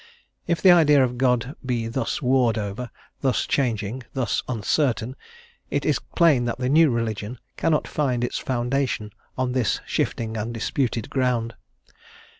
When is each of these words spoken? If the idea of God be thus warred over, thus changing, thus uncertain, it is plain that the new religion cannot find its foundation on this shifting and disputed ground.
If 0.47 0.63
the 0.63 0.71
idea 0.71 1.03
of 1.03 1.19
God 1.19 1.55
be 1.63 1.87
thus 1.87 2.23
warred 2.23 2.57
over, 2.57 2.89
thus 3.19 3.45
changing, 3.45 4.01
thus 4.13 4.41
uncertain, 4.47 5.15
it 5.69 5.85
is 5.85 5.99
plain 6.15 6.45
that 6.45 6.57
the 6.57 6.69
new 6.69 6.89
religion 6.89 7.37
cannot 7.55 7.87
find 7.87 8.23
its 8.23 8.39
foundation 8.39 9.11
on 9.37 9.51
this 9.51 9.79
shifting 9.85 10.37
and 10.37 10.51
disputed 10.55 11.11
ground. 11.11 11.53